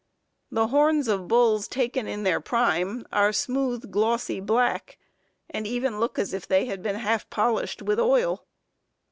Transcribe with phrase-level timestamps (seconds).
[0.49, 4.97] The horns of bulls taken in their prime are smooth, glossy black,
[5.47, 8.47] and even look as if they had been half polished with oil.